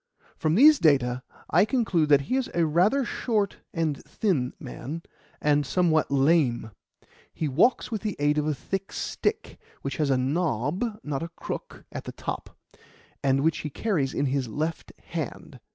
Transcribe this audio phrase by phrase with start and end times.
[0.35, 1.21] From these data
[1.51, 5.03] I conclude that he is a rather short and thin man,
[5.39, 6.71] and somewhat lame.
[7.31, 11.29] He walks with the aid of a thick stick, which has a knob, not a
[11.29, 12.57] crook, at the top,
[13.23, 15.59] and which he carries in his left hand.